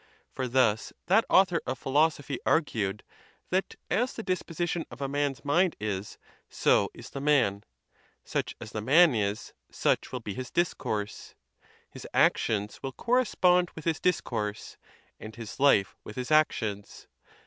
[0.31, 3.03] For thus that author of philosophy argued:
[3.51, 6.17] that as the disposition of a man's mind is,
[6.49, 7.63] so is the man;
[8.23, 11.35] such as the man is, such will be his discourse;
[11.91, 14.75] his actions will correspond with his dis course,
[15.19, 17.05] and his life with his actions.